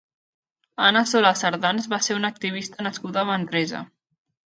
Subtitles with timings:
[0.85, 3.89] Anna Solà Sardans va ser una activista nascuda a Manresa.